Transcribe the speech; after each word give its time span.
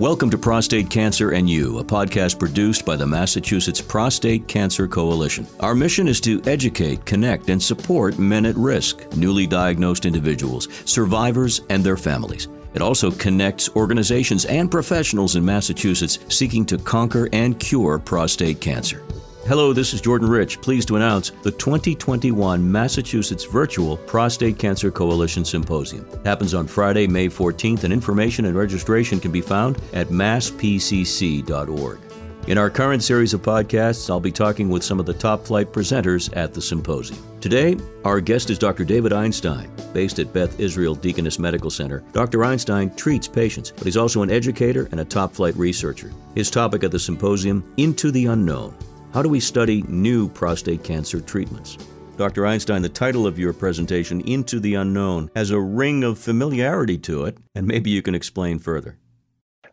Welcome 0.00 0.30
to 0.30 0.38
Prostate 0.38 0.88
Cancer 0.88 1.32
and 1.32 1.50
You, 1.50 1.78
a 1.78 1.84
podcast 1.84 2.38
produced 2.38 2.86
by 2.86 2.96
the 2.96 3.06
Massachusetts 3.06 3.82
Prostate 3.82 4.48
Cancer 4.48 4.88
Coalition. 4.88 5.46
Our 5.60 5.74
mission 5.74 6.08
is 6.08 6.22
to 6.22 6.40
educate, 6.46 7.04
connect, 7.04 7.50
and 7.50 7.62
support 7.62 8.18
men 8.18 8.46
at 8.46 8.56
risk, 8.56 9.06
newly 9.14 9.46
diagnosed 9.46 10.06
individuals, 10.06 10.68
survivors, 10.86 11.60
and 11.68 11.84
their 11.84 11.98
families. 11.98 12.48
It 12.72 12.80
also 12.80 13.10
connects 13.10 13.68
organizations 13.76 14.46
and 14.46 14.70
professionals 14.70 15.36
in 15.36 15.44
Massachusetts 15.44 16.18
seeking 16.34 16.64
to 16.64 16.78
conquer 16.78 17.28
and 17.34 17.60
cure 17.60 17.98
prostate 17.98 18.58
cancer. 18.58 19.02
Hello, 19.46 19.72
this 19.72 19.94
is 19.94 20.02
Jordan 20.02 20.28
Rich, 20.28 20.60
pleased 20.60 20.86
to 20.88 20.96
announce 20.96 21.30
the 21.42 21.50
2021 21.50 22.70
Massachusetts 22.70 23.44
Virtual 23.44 23.96
Prostate 23.96 24.58
Cancer 24.58 24.90
Coalition 24.90 25.46
Symposium. 25.46 26.06
It 26.12 26.26
happens 26.26 26.52
on 26.52 26.66
Friday, 26.66 27.06
May 27.06 27.28
14th, 27.28 27.84
and 27.84 27.92
information 27.92 28.44
and 28.44 28.54
registration 28.54 29.18
can 29.18 29.32
be 29.32 29.40
found 29.40 29.80
at 29.94 30.08
masspcc.org. 30.08 31.98
In 32.46 32.58
our 32.58 32.70
current 32.70 33.02
series 33.02 33.32
of 33.32 33.40
podcasts, 33.42 34.10
I'll 34.10 34.20
be 34.20 34.30
talking 34.30 34.68
with 34.68 34.84
some 34.84 35.00
of 35.00 35.06
the 35.06 35.14
top 35.14 35.46
flight 35.46 35.72
presenters 35.72 36.34
at 36.36 36.52
the 36.52 36.60
symposium. 36.60 37.18
Today, 37.40 37.78
our 38.04 38.20
guest 38.20 38.50
is 38.50 38.58
Dr. 38.58 38.84
David 38.84 39.12
Einstein. 39.12 39.70
Based 39.94 40.18
at 40.18 40.32
Beth 40.32 40.60
Israel 40.60 40.94
Deaconess 40.94 41.38
Medical 41.38 41.70
Center, 41.70 42.04
Dr. 42.12 42.44
Einstein 42.44 42.94
treats 42.94 43.26
patients, 43.26 43.70
but 43.70 43.84
he's 43.84 43.96
also 43.96 44.22
an 44.22 44.30
educator 44.30 44.86
and 44.92 45.00
a 45.00 45.04
top 45.04 45.32
flight 45.32 45.56
researcher. 45.56 46.12
His 46.34 46.50
topic 46.50 46.84
at 46.84 46.92
the 46.92 46.98
symposium 46.98 47.72
Into 47.78 48.10
the 48.10 48.26
Unknown 48.26 48.76
how 49.12 49.22
do 49.22 49.28
we 49.28 49.40
study 49.40 49.82
new 49.88 50.28
prostate 50.28 50.84
cancer 50.84 51.20
treatments? 51.20 51.76
Dr. 52.16 52.46
Einstein, 52.46 52.82
the 52.82 52.88
title 52.88 53.26
of 53.26 53.38
your 53.38 53.52
presentation, 53.52 54.20
Into 54.20 54.60
the 54.60 54.74
Unknown, 54.74 55.30
has 55.34 55.50
a 55.50 55.58
ring 55.58 56.04
of 56.04 56.18
familiarity 56.18 56.98
to 56.98 57.24
it, 57.24 57.38
and 57.54 57.66
maybe 57.66 57.90
you 57.90 58.02
can 58.02 58.14
explain 58.14 58.58
further. 58.58 58.98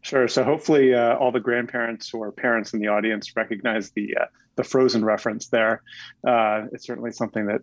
Sure. 0.01 0.27
So 0.27 0.43
hopefully, 0.43 0.93
uh, 0.93 1.17
all 1.17 1.31
the 1.31 1.39
grandparents 1.39 2.13
or 2.13 2.31
parents 2.31 2.73
in 2.73 2.79
the 2.79 2.87
audience 2.87 3.35
recognize 3.35 3.91
the 3.91 4.15
uh, 4.15 4.25
the 4.55 4.63
Frozen 4.63 5.03
reference 5.03 5.49
there. 5.49 5.83
Uh, 6.25 6.67
it's 6.71 6.87
certainly 6.87 7.11
something 7.11 7.47
that 7.47 7.61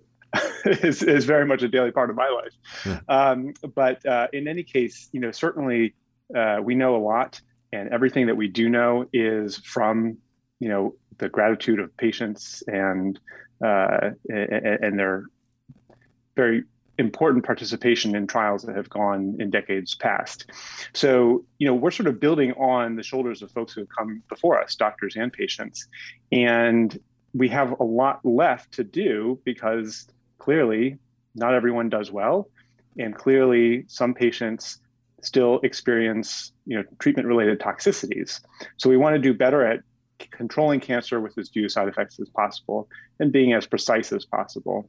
is, 0.84 1.02
is 1.02 1.24
very 1.24 1.46
much 1.46 1.62
a 1.62 1.68
daily 1.68 1.90
part 1.90 2.10
of 2.10 2.16
my 2.16 2.28
life. 2.28 2.52
Yeah. 2.84 3.00
Um, 3.08 3.54
but 3.74 4.04
uh, 4.06 4.28
in 4.32 4.46
any 4.46 4.62
case, 4.62 5.08
you 5.12 5.20
know, 5.20 5.30
certainly 5.30 5.94
uh, 6.36 6.58
we 6.62 6.74
know 6.74 6.94
a 6.96 7.02
lot, 7.02 7.40
and 7.72 7.88
everything 7.88 8.26
that 8.26 8.36
we 8.36 8.48
do 8.48 8.68
know 8.68 9.06
is 9.12 9.56
from 9.56 10.18
you 10.60 10.68
know 10.68 10.94
the 11.18 11.28
gratitude 11.28 11.80
of 11.80 11.96
patients 11.96 12.62
and 12.66 13.18
uh, 13.64 14.10
and 14.28 14.98
their 14.98 15.24
very 16.36 16.64
important 16.98 17.44
participation 17.44 18.14
in 18.14 18.26
trials 18.26 18.62
that 18.62 18.76
have 18.76 18.88
gone 18.88 19.36
in 19.38 19.50
decades 19.50 19.94
past. 19.94 20.50
So, 20.92 21.44
you 21.58 21.66
know, 21.66 21.74
we're 21.74 21.90
sort 21.90 22.06
of 22.06 22.20
building 22.20 22.52
on 22.52 22.96
the 22.96 23.02
shoulders 23.02 23.42
of 23.42 23.50
folks 23.50 23.72
who 23.72 23.80
have 23.80 23.88
come 23.96 24.22
before 24.28 24.62
us, 24.62 24.74
doctors 24.74 25.16
and 25.16 25.32
patients. 25.32 25.88
And 26.30 26.96
we 27.32 27.48
have 27.48 27.78
a 27.80 27.84
lot 27.84 28.24
left 28.24 28.72
to 28.72 28.84
do 28.84 29.40
because 29.44 30.06
clearly 30.38 30.98
not 31.34 31.54
everyone 31.54 31.88
does 31.88 32.12
well. 32.12 32.48
And 32.96 33.14
clearly 33.14 33.84
some 33.88 34.14
patients 34.14 34.78
still 35.20 35.58
experience, 35.64 36.52
you 36.66 36.76
know, 36.76 36.84
treatment 37.00 37.26
related 37.26 37.58
toxicities. 37.58 38.40
So 38.76 38.88
we 38.88 38.96
want 38.96 39.14
to 39.16 39.20
do 39.20 39.34
better 39.34 39.66
at 39.66 39.80
controlling 40.30 40.80
cancer 40.80 41.20
with 41.20 41.36
as 41.38 41.48
few 41.48 41.68
side 41.68 41.88
effects 41.88 42.18
as 42.20 42.28
possible 42.28 42.88
and 43.20 43.32
being 43.32 43.52
as 43.52 43.66
precise 43.66 44.12
as 44.12 44.24
possible. 44.24 44.88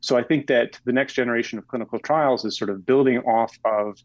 So 0.00 0.16
I 0.16 0.22
think 0.22 0.46
that 0.48 0.78
the 0.84 0.92
next 0.92 1.14
generation 1.14 1.58
of 1.58 1.66
clinical 1.66 1.98
trials 1.98 2.44
is 2.44 2.56
sort 2.56 2.70
of 2.70 2.86
building 2.86 3.18
off 3.18 3.56
of 3.64 3.98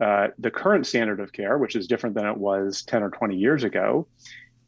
uh, 0.00 0.28
the 0.38 0.50
current 0.50 0.86
standard 0.86 1.20
of 1.20 1.32
care, 1.32 1.58
which 1.58 1.76
is 1.76 1.86
different 1.86 2.16
than 2.16 2.26
it 2.26 2.36
was 2.36 2.82
10 2.82 3.02
or 3.02 3.10
20 3.10 3.36
years 3.36 3.64
ago. 3.64 4.06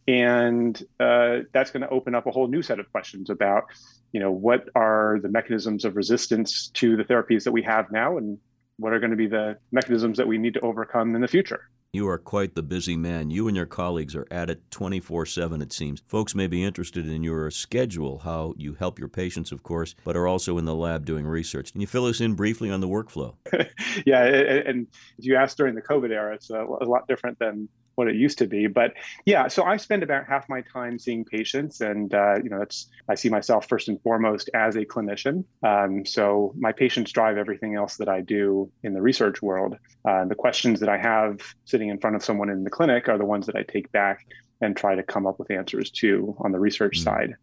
And 0.06 0.80
uh, 1.00 1.38
that's 1.52 1.70
going 1.70 1.80
to 1.82 1.88
open 1.88 2.14
up 2.14 2.26
a 2.26 2.30
whole 2.30 2.46
new 2.46 2.62
set 2.62 2.78
of 2.78 2.90
questions 2.92 3.30
about, 3.30 3.64
you 4.12 4.20
know, 4.20 4.30
what 4.30 4.68
are 4.74 5.18
the 5.22 5.28
mechanisms 5.28 5.84
of 5.84 5.96
resistance 5.96 6.68
to 6.74 6.96
the 6.96 7.04
therapies 7.04 7.44
that 7.44 7.52
we 7.52 7.62
have 7.62 7.90
now, 7.90 8.18
and 8.18 8.38
what 8.76 8.92
are 8.92 9.00
going 9.00 9.10
to 9.10 9.16
be 9.16 9.26
the 9.26 9.56
mechanisms 9.72 10.18
that 10.18 10.28
we 10.28 10.36
need 10.36 10.54
to 10.54 10.60
overcome 10.60 11.14
in 11.14 11.22
the 11.22 11.28
future. 11.28 11.68
You 11.94 12.08
are 12.08 12.18
quite 12.18 12.56
the 12.56 12.62
busy 12.64 12.96
man. 12.96 13.30
You 13.30 13.46
and 13.46 13.56
your 13.56 13.66
colleagues 13.66 14.16
are 14.16 14.26
at 14.28 14.50
it 14.50 14.68
24 14.72 15.26
7, 15.26 15.62
it 15.62 15.72
seems. 15.72 16.02
Folks 16.04 16.34
may 16.34 16.48
be 16.48 16.64
interested 16.64 17.06
in 17.06 17.22
your 17.22 17.52
schedule, 17.52 18.18
how 18.18 18.52
you 18.56 18.74
help 18.74 18.98
your 18.98 19.06
patients, 19.06 19.52
of 19.52 19.62
course, 19.62 19.94
but 20.02 20.16
are 20.16 20.26
also 20.26 20.58
in 20.58 20.64
the 20.64 20.74
lab 20.74 21.06
doing 21.06 21.24
research. 21.24 21.70
Can 21.70 21.80
you 21.80 21.86
fill 21.86 22.06
us 22.06 22.20
in 22.20 22.34
briefly 22.34 22.68
on 22.68 22.80
the 22.80 22.88
workflow? 22.88 23.36
yeah, 24.04 24.24
and 24.24 24.88
as 25.20 25.24
you 25.24 25.36
asked 25.36 25.56
during 25.56 25.76
the 25.76 25.82
COVID 25.82 26.10
era, 26.10 26.34
it's 26.34 26.50
a 26.50 26.64
lot 26.64 27.06
different 27.06 27.38
than 27.38 27.68
what 27.94 28.08
it 28.08 28.16
used 28.16 28.38
to 28.38 28.46
be. 28.46 28.66
But 28.66 28.94
yeah, 29.24 29.48
so 29.48 29.64
I 29.64 29.76
spend 29.76 30.02
about 30.02 30.26
half 30.26 30.48
my 30.48 30.62
time 30.62 30.98
seeing 30.98 31.24
patients, 31.24 31.80
and 31.80 32.12
uh, 32.14 32.36
you 32.42 32.50
know, 32.50 32.58
that's 32.58 32.88
I 33.08 33.14
see 33.14 33.28
myself 33.28 33.68
first 33.68 33.88
and 33.88 34.00
foremost 34.02 34.50
as 34.54 34.76
a 34.76 34.84
clinician. 34.84 35.44
Um, 35.62 36.04
so 36.04 36.52
my 36.56 36.72
patients 36.72 37.12
drive 37.12 37.36
everything 37.36 37.74
else 37.74 37.96
that 37.96 38.08
I 38.08 38.20
do 38.20 38.70
in 38.82 38.94
the 38.94 39.02
research 39.02 39.42
world. 39.42 39.76
Uh, 40.04 40.24
the 40.24 40.34
questions 40.34 40.80
that 40.80 40.88
I 40.88 40.98
have 40.98 41.40
sitting 41.64 41.88
in 41.88 41.98
front 41.98 42.16
of 42.16 42.24
someone 42.24 42.50
in 42.50 42.64
the 42.64 42.70
clinic 42.70 43.08
are 43.08 43.18
the 43.18 43.24
ones 43.24 43.46
that 43.46 43.56
I 43.56 43.62
take 43.62 43.90
back 43.92 44.26
and 44.60 44.76
try 44.76 44.94
to 44.94 45.02
come 45.02 45.26
up 45.26 45.38
with 45.38 45.50
answers 45.50 45.90
to 45.90 46.34
on 46.38 46.52
the 46.52 46.58
research 46.58 47.00
mm-hmm. 47.00 47.10
side. 47.10 47.34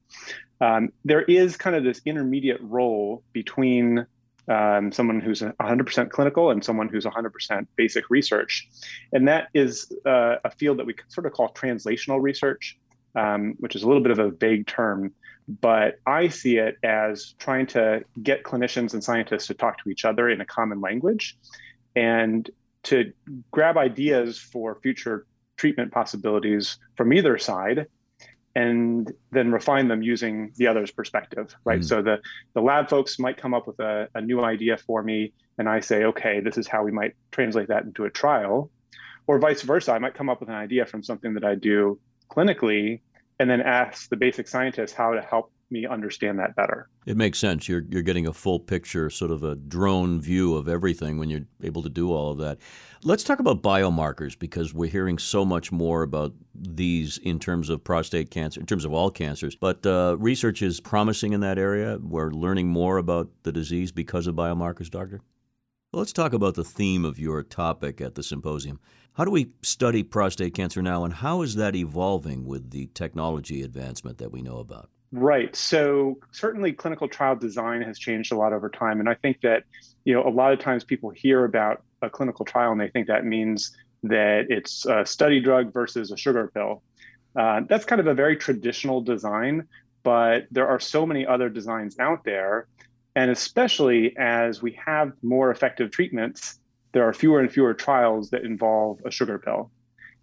Um, 0.61 0.89
there 1.03 1.23
is 1.23 1.57
kind 1.57 1.75
of 1.75 1.83
this 1.83 2.01
intermediate 2.05 2.61
role 2.61 3.23
between 3.33 4.05
um, 4.51 4.91
someone 4.91 5.21
who's 5.21 5.41
100% 5.41 6.09
clinical 6.09 6.51
and 6.51 6.63
someone 6.63 6.89
who's 6.89 7.05
100% 7.05 7.67
basic 7.77 8.09
research. 8.09 8.67
And 9.13 9.27
that 9.27 9.47
is 9.53 9.91
uh, 10.05 10.35
a 10.43 10.51
field 10.51 10.79
that 10.79 10.85
we 10.85 10.93
sort 11.07 11.25
of 11.25 11.31
call 11.31 11.53
translational 11.53 12.21
research, 12.21 12.77
um, 13.15 13.55
which 13.59 13.75
is 13.75 13.83
a 13.83 13.87
little 13.87 14.03
bit 14.03 14.11
of 14.11 14.19
a 14.19 14.29
vague 14.29 14.67
term. 14.67 15.13
But 15.47 15.99
I 16.05 16.27
see 16.27 16.57
it 16.57 16.75
as 16.83 17.33
trying 17.39 17.67
to 17.67 18.03
get 18.21 18.43
clinicians 18.43 18.93
and 18.93 19.01
scientists 19.03 19.47
to 19.47 19.53
talk 19.53 19.81
to 19.83 19.89
each 19.89 20.03
other 20.03 20.29
in 20.29 20.41
a 20.41 20.45
common 20.45 20.81
language 20.81 21.37
and 21.95 22.49
to 22.83 23.13
grab 23.51 23.77
ideas 23.77 24.37
for 24.37 24.79
future 24.81 25.25
treatment 25.55 25.91
possibilities 25.91 26.77
from 26.97 27.13
either 27.13 27.37
side 27.37 27.87
and 28.55 29.11
then 29.31 29.51
refine 29.51 29.87
them 29.87 30.01
using 30.01 30.51
the 30.57 30.67
other's 30.67 30.91
perspective, 30.91 31.55
right? 31.63 31.81
Mm. 31.81 31.85
So 31.85 32.01
the 32.01 32.19
the 32.53 32.61
lab 32.61 32.89
folks 32.89 33.19
might 33.19 33.37
come 33.37 33.53
up 33.53 33.67
with 33.67 33.79
a, 33.79 34.09
a 34.13 34.21
new 34.21 34.43
idea 34.43 34.77
for 34.77 35.01
me, 35.03 35.33
and 35.57 35.69
I 35.69 35.79
say, 35.79 36.03
okay, 36.05 36.39
this 36.41 36.57
is 36.57 36.67
how 36.67 36.83
we 36.83 36.91
might 36.91 37.15
translate 37.31 37.69
that 37.69 37.83
into 37.83 38.05
a 38.05 38.09
trial, 38.09 38.69
or 39.27 39.39
vice 39.39 39.61
versa. 39.61 39.93
I 39.93 39.99
might 39.99 40.13
come 40.13 40.29
up 40.29 40.39
with 40.39 40.49
an 40.49 40.55
idea 40.55 40.85
from 40.85 41.03
something 41.03 41.33
that 41.35 41.45
I 41.45 41.55
do 41.55 41.99
clinically, 42.29 43.01
and 43.39 43.49
then 43.49 43.61
ask 43.61 44.09
the 44.09 44.17
basic 44.17 44.47
scientists 44.47 44.93
how 44.93 45.13
to 45.13 45.21
help 45.21 45.51
me 45.71 45.85
understand 45.85 46.39
that 46.39 46.55
better. 46.55 46.89
It 47.05 47.17
makes 47.17 47.39
sense. 47.39 47.67
You're 47.67 47.83
you're 47.89 48.01
getting 48.01 48.27
a 48.27 48.33
full 48.33 48.59
picture, 48.59 49.09
sort 49.09 49.31
of 49.31 49.43
a 49.43 49.55
drone 49.55 50.21
view 50.21 50.55
of 50.55 50.67
everything 50.67 51.17
when 51.17 51.29
you're 51.29 51.45
able 51.63 51.81
to 51.83 51.89
do 51.89 52.11
all 52.11 52.31
of 52.31 52.37
that. 52.39 52.57
Let's 53.03 53.23
talk 53.23 53.39
about 53.39 53.63
biomarkers 53.63 54.37
because 54.37 54.73
we're 54.73 54.89
hearing 54.89 55.17
so 55.17 55.43
much 55.43 55.71
more 55.71 56.03
about 56.03 56.33
these 56.53 57.17
in 57.17 57.39
terms 57.39 57.69
of 57.69 57.83
prostate 57.83 58.29
cancer, 58.29 58.59
in 58.59 58.65
terms 58.65 58.85
of 58.85 58.93
all 58.93 59.09
cancers. 59.09 59.55
But 59.55 59.85
uh, 59.85 60.17
research 60.19 60.61
is 60.61 60.79
promising 60.79 61.33
in 61.33 61.39
that 61.41 61.57
area. 61.57 61.97
We're 62.01 62.31
learning 62.31 62.67
more 62.67 62.97
about 62.97 63.29
the 63.43 63.51
disease 63.51 63.91
because 63.91 64.27
of 64.27 64.35
biomarkers, 64.35 64.89
doctor. 64.89 65.21
Let's 65.93 66.13
talk 66.13 66.31
about 66.31 66.55
the 66.55 66.63
theme 66.63 67.03
of 67.03 67.19
your 67.19 67.43
topic 67.43 67.99
at 67.99 68.15
the 68.15 68.23
symposium. 68.23 68.79
How 69.13 69.25
do 69.25 69.31
we 69.31 69.51
study 69.61 70.03
prostate 70.03 70.53
cancer 70.53 70.81
now, 70.81 71.03
and 71.03 71.13
how 71.13 71.41
is 71.41 71.55
that 71.55 71.75
evolving 71.75 72.45
with 72.45 72.71
the 72.71 72.85
technology 72.93 73.61
advancement 73.61 74.17
that 74.19 74.31
we 74.31 74.41
know 74.41 74.59
about? 74.59 74.89
Right. 75.11 75.53
So 75.55 76.19
certainly 76.31 76.71
clinical 76.71 77.07
trial 77.07 77.35
design 77.35 77.81
has 77.81 77.99
changed 77.99 78.31
a 78.31 78.35
lot 78.37 78.53
over 78.53 78.69
time. 78.69 78.99
And 78.99 79.09
I 79.09 79.15
think 79.15 79.41
that, 79.41 79.63
you 80.05 80.13
know, 80.13 80.23
a 80.25 80.29
lot 80.29 80.53
of 80.53 80.59
times 80.59 80.85
people 80.85 81.09
hear 81.09 81.43
about 81.43 81.83
a 82.01 82.09
clinical 82.09 82.45
trial 82.45 82.71
and 82.71 82.79
they 82.79 82.87
think 82.87 83.07
that 83.07 83.25
means 83.25 83.75
that 84.03 84.45
it's 84.49 84.85
a 84.85 85.05
study 85.05 85.41
drug 85.41 85.73
versus 85.73 86.11
a 86.11 86.17
sugar 86.17 86.49
pill. 86.53 86.81
Uh, 87.35 87.61
that's 87.67 87.85
kind 87.85 87.99
of 87.99 88.07
a 88.07 88.13
very 88.13 88.37
traditional 88.37 89.01
design, 89.01 89.67
but 90.03 90.47
there 90.49 90.67
are 90.67 90.79
so 90.79 91.05
many 91.05 91.25
other 91.25 91.49
designs 91.49 91.99
out 91.99 92.23
there. 92.23 92.67
And 93.15 93.29
especially 93.29 94.15
as 94.17 94.61
we 94.61 94.79
have 94.85 95.11
more 95.21 95.51
effective 95.51 95.91
treatments, 95.91 96.59
there 96.93 97.03
are 97.07 97.13
fewer 97.13 97.41
and 97.41 97.51
fewer 97.51 97.73
trials 97.73 98.29
that 98.29 98.43
involve 98.43 99.01
a 99.05 99.11
sugar 99.11 99.37
pill. 99.37 99.71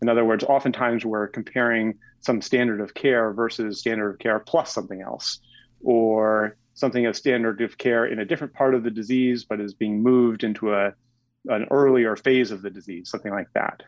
In 0.01 0.09
other 0.09 0.25
words, 0.25 0.45
oftentimes 0.45 1.05
we're 1.05 1.29
comparing 1.29 1.99
some 2.21 2.41
standard 2.41 2.81
of 2.81 2.95
care 2.95 3.33
versus 3.33 3.81
standard 3.81 4.11
of 4.11 4.19
care 4.19 4.39
plus 4.39 4.73
something 4.73 5.01
else, 5.03 5.41
or 5.83 6.57
something 6.75 7.07
as 7.07 7.17
standard 7.17 7.61
of 7.61 7.77
care 7.79 8.07
in 8.07 8.21
a 8.21 8.25
different 8.25 8.55
part 8.55 8.75
of 8.75 8.85
the 8.85 8.91
disease, 8.91 9.45
but 9.45 9.61
is 9.61 9.75
being 9.75 10.03
moved 10.03 10.45
into 10.45 10.73
a, 10.73 10.93
an 11.47 11.67
earlier 11.71 12.17
phase 12.17 12.51
of 12.51 12.63
the 12.63 12.71
disease, 12.71 13.11
something 13.11 13.33
like 13.33 13.49
that. 13.55 13.83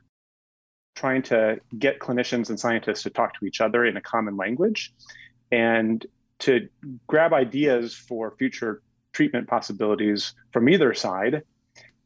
Trying 0.96 1.22
to 1.22 1.60
get 1.78 2.00
clinicians 2.00 2.50
and 2.50 2.58
scientists 2.58 3.04
to 3.04 3.10
talk 3.10 3.38
to 3.38 3.46
each 3.46 3.60
other 3.60 3.84
in 3.84 3.96
a 3.96 4.00
common 4.00 4.36
language 4.36 4.92
and 5.52 6.04
to 6.40 6.68
grab 7.06 7.32
ideas 7.32 7.94
for 7.94 8.34
future 8.38 8.82
treatment 9.12 9.46
possibilities 9.46 10.34
from 10.52 10.68
either 10.68 10.94
side 10.94 11.42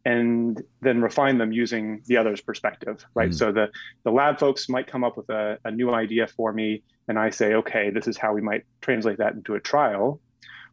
and 0.05 0.62
then 0.83 1.01
refine 1.01 1.39
them 1.39 1.53
using 1.53 2.03
the 2.06 2.17
other's 2.17 2.41
perspective, 2.41 3.05
right? 3.15 3.31
Mm. 3.31 3.35
So 3.35 3.53
the 3.53 3.71
the 4.05 4.11
lab 4.11 4.39
folks 4.39 4.69
might 4.69 4.87
come 4.87 5.05
up 5.05 5.17
with 5.17 5.29
a, 5.31 5.59
a 5.65 5.71
new 5.71 5.91
idea 5.91 6.27
for 6.27 6.53
me, 6.53 6.83
and 7.09 7.19
I 7.19 7.31
say, 7.31 7.55
okay, 7.55 7.91
this 7.91 8.06
is 8.06 8.17
how 8.17 8.35
we 8.35 8.41
might 8.41 8.65
translate 8.81 9.19
that 9.19 9.35
into 9.35 9.55
a 9.55 9.61
trial, 9.61 10.21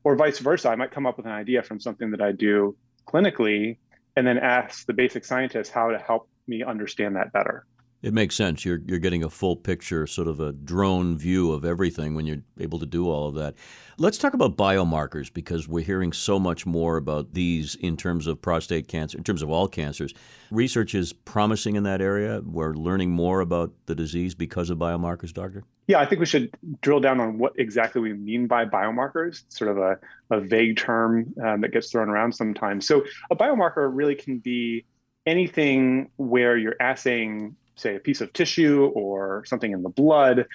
or 0.03 0.15
vice 0.15 0.39
versa. 0.39 0.69
I 0.69 0.75
might 0.75 0.91
come 0.91 1.05
up 1.05 1.17
with 1.17 1.25
an 1.25 1.31
idea 1.31 1.63
from 1.63 1.79
something 1.79 2.11
that 2.11 2.21
I 2.21 2.31
do 2.33 2.75
clinically, 3.07 3.77
and 4.15 4.27
then 4.27 4.37
ask 4.37 4.85
the 4.85 4.93
basic 4.93 5.23
scientists 5.25 5.69
how 5.69 5.91
to 5.91 5.97
help 5.97 6.27
me 6.47 6.63
understand 6.63 7.15
that 7.15 7.31
better. 7.31 7.65
It 8.01 8.13
makes 8.15 8.35
sense. 8.35 8.65
You're 8.65 8.79
you're 8.87 8.99
getting 8.99 9.23
a 9.23 9.29
full 9.29 9.55
picture, 9.55 10.07
sort 10.07 10.27
of 10.27 10.39
a 10.39 10.51
drone 10.51 11.17
view 11.17 11.51
of 11.51 11.63
everything 11.63 12.15
when 12.15 12.25
you're 12.25 12.41
able 12.59 12.79
to 12.79 12.85
do 12.87 13.07
all 13.07 13.27
of 13.27 13.35
that. 13.35 13.53
Let's 13.99 14.17
talk 14.17 14.33
about 14.33 14.57
biomarkers 14.57 15.31
because 15.31 15.67
we're 15.67 15.85
hearing 15.85 16.11
so 16.11 16.39
much 16.39 16.65
more 16.65 16.97
about 16.97 17.33
these 17.33 17.75
in 17.75 17.97
terms 17.97 18.25
of 18.25 18.41
prostate 18.41 18.87
cancer, 18.87 19.17
in 19.19 19.23
terms 19.23 19.43
of 19.43 19.51
all 19.51 19.67
cancers. 19.67 20.15
Research 20.49 20.95
is 20.95 21.13
promising 21.13 21.75
in 21.75 21.83
that 21.83 22.01
area. 22.01 22.41
We're 22.43 22.73
learning 22.73 23.11
more 23.11 23.39
about 23.39 23.71
the 23.85 23.93
disease 23.93 24.33
because 24.33 24.71
of 24.71 24.79
biomarkers, 24.79 25.31
doctor. 25.31 25.63
Yeah, 25.85 25.99
I 25.99 26.05
think 26.05 26.19
we 26.19 26.25
should 26.25 26.49
drill 26.81 27.01
down 27.01 27.19
on 27.19 27.37
what 27.37 27.53
exactly 27.59 28.01
we 28.01 28.13
mean 28.13 28.47
by 28.47 28.65
biomarkers. 28.65 29.43
It's 29.43 29.59
sort 29.59 29.69
of 29.69 29.77
a, 29.77 29.99
a 30.31 30.39
vague 30.39 30.77
term 30.77 31.33
um, 31.43 31.61
that 31.61 31.71
gets 31.71 31.91
thrown 31.91 32.09
around 32.09 32.33
sometimes. 32.33 32.87
So 32.87 33.03
a 33.29 33.35
biomarker 33.35 33.89
really 33.93 34.15
can 34.15 34.39
be 34.39 34.85
anything 35.27 36.09
where 36.17 36.57
you're 36.57 36.77
assaying 36.79 37.55
say 37.81 37.95
a 37.95 37.99
piece 37.99 38.21
of 38.21 38.31
tissue 38.33 38.91
or 38.93 39.43
something 39.45 39.71
in 39.71 39.81
the 39.81 39.89
blood 39.89 40.45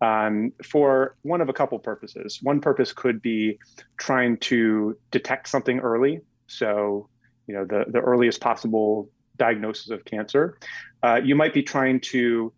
um, 0.00 0.52
for 0.62 1.16
one 1.22 1.40
of 1.40 1.48
a 1.48 1.52
couple 1.52 1.78
purposes. 1.78 2.38
One 2.42 2.60
purpose 2.60 2.92
could 2.92 3.22
be 3.22 3.58
trying 3.96 4.38
to 4.38 4.96
detect 5.10 5.48
something 5.48 5.80
early. 5.80 6.20
So, 6.46 7.08
you 7.46 7.54
know, 7.54 7.64
the, 7.64 7.84
the 7.88 8.00
earliest 8.00 8.40
possible 8.40 9.10
diagnosis 9.36 9.90
of 9.90 10.04
cancer. 10.04 10.58
Uh, 11.02 11.20
you 11.22 11.34
might 11.34 11.54
be 11.54 11.62
trying 11.62 12.00
to 12.00 12.52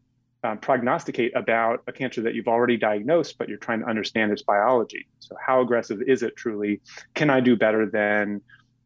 um, 0.44 0.58
prognosticate 0.58 1.34
about 1.34 1.82
a 1.86 1.92
cancer 1.92 2.22
that 2.22 2.34
you've 2.34 2.48
already 2.48 2.76
diagnosed, 2.76 3.36
but 3.38 3.48
you're 3.48 3.58
trying 3.58 3.80
to 3.80 3.86
understand 3.86 4.32
its 4.32 4.42
biology. 4.42 5.06
So, 5.18 5.34
how 5.44 5.60
aggressive 5.60 6.02
is 6.06 6.22
it 6.22 6.36
truly? 6.36 6.80
Can 7.14 7.30
I 7.30 7.40
do 7.40 7.56
better 7.56 7.88
than 7.90 8.42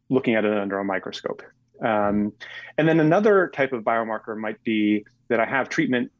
looking 0.09 0.35
at 0.35 0.45
it 0.45 0.57
under 0.57 0.79
a 0.79 0.83
microscope? 0.83 1.43
Um, 1.81 2.33
and 2.77 2.87
then 2.87 2.99
another 2.99 3.51
type 3.53 3.73
of 3.73 3.83
biomarker 3.83 4.37
might 4.37 4.63
be 4.63 5.05
that 5.29 5.39
I 5.39 5.45
have 5.45 5.69
treatment 5.69 6.11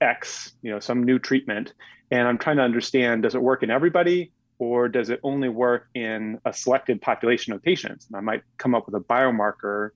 X, 0.00 0.52
you 0.62 0.70
know, 0.70 0.80
some 0.80 1.04
new 1.04 1.18
treatment, 1.18 1.72
and 2.10 2.28
I'm 2.28 2.38
trying 2.38 2.56
to 2.56 2.62
understand 2.62 3.22
does 3.22 3.34
it 3.34 3.42
work 3.42 3.62
in 3.62 3.70
everybody 3.70 4.32
or 4.58 4.88
does 4.88 5.10
it 5.10 5.20
only 5.22 5.48
work 5.48 5.88
in 5.94 6.38
a 6.44 6.52
selected 6.52 7.00
population 7.00 7.52
of 7.52 7.62
patients? 7.62 8.06
And 8.06 8.16
I 8.16 8.20
might 8.20 8.42
come 8.58 8.74
up 8.74 8.86
with 8.86 8.94
a 8.94 9.04
biomarker 9.04 9.90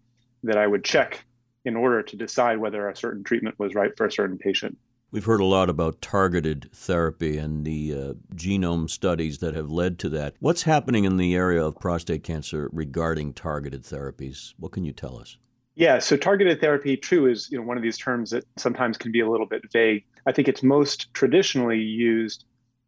that 0.45 0.57
I 0.57 0.67
would 0.67 0.85
check 0.85 1.25
in 1.65 1.77
order 1.77 2.03
to 2.03 2.17
decide 2.17 2.59
whether 2.59 2.89
a 2.89 2.97
certain 2.97 3.25
treatment 3.25 3.59
was 3.59 3.75
right 3.75 3.97
for 3.97 4.07
a 4.07 4.13
certain 4.13 4.39
patient. 4.39 4.79
We've 5.13 5.25
heard 5.25 5.41
a 5.41 5.45
lot 5.45 5.69
about 5.69 6.01
targeted 6.01 6.71
therapy 6.73 7.37
and 7.37 7.65
the 7.65 7.93
uh, 7.93 8.13
genome 8.37 8.89
studies 8.89 9.39
that 9.39 9.57
have 9.57 9.69
led 9.69 9.99
to 10.01 10.09
that. 10.11 10.37
What's 10.39 10.63
happening 10.63 11.03
in 11.03 11.17
the 11.17 11.35
area 11.35 11.65
of 11.65 11.81
prostate 11.81 12.23
cancer 12.23 12.71
regarding 12.73 13.33
targeted 13.33 13.83
therapies? 13.83 14.55
What 14.57 14.71
can 14.71 14.85
you 14.85 14.93
tell 14.93 15.19
us? 15.19 15.37
Yeah, 15.75 15.99
so 15.99 16.17
targeted 16.17 16.61
therapy, 16.61 16.97
true, 16.97 17.27
is 17.27 17.51
you 17.51 17.59
know 17.59 17.65
one 17.65 17.77
of 17.77 17.83
these 17.83 17.99
terms 17.99 18.31
that 18.31 18.45
sometimes 18.57 18.97
can 18.97 19.11
be 19.11 19.19
a 19.19 19.29
little 19.29 19.47
bit 19.47 19.63
vague. 19.73 20.05
I 20.27 20.33
think 20.33 20.47
it's 20.47 20.63
most 20.63 21.13
traditionally 21.13 21.81
used 21.81 22.45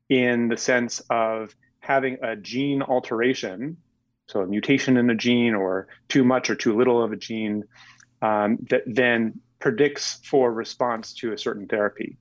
in 0.09 0.47
the 0.47 0.57
sense 0.57 1.01
of 1.11 1.57
having 1.81 2.19
a 2.23 2.37
gene 2.37 2.83
alteration, 2.83 3.77
so 4.29 4.43
a 4.43 4.47
mutation 4.47 4.97
in 4.97 5.11
a 5.11 5.17
gene, 5.17 5.55
or 5.55 5.89
too 6.09 6.23
much 6.23 6.51
or 6.51 6.55
too 6.55 6.77
little 6.77 7.03
of 7.03 7.11
a 7.11 7.17
gene, 7.17 7.65
um, 8.21 8.59
that 8.71 8.83
then 8.87 9.41
predicts 9.63 10.21
for 10.25 10.53
response 10.53 11.15
to 11.15 11.33
a 11.33 11.39
certain 11.39 11.67
therapy. 11.69 12.17